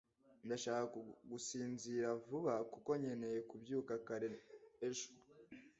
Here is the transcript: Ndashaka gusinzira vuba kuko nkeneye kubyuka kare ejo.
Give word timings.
Ndashaka 0.45 0.97
gusinzira 1.31 2.07
vuba 2.27 2.53
kuko 2.73 2.89
nkeneye 2.99 3.39
kubyuka 3.49 3.93
kare 4.07 4.29
ejo. 4.87 5.09